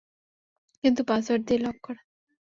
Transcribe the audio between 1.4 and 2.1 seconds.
দিয়ে লক করা।